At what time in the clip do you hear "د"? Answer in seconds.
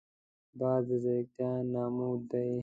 0.87-0.91